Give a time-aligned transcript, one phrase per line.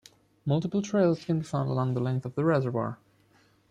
[0.47, 2.97] Multiple trails can be found along the length of the reservoir.